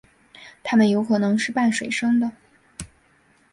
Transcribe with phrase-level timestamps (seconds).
[0.63, 2.31] 它们有可能是半水生的。